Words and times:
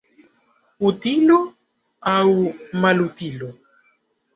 Utilo 0.89 1.37
aŭ 2.17 2.25
malutilo? 2.83 3.57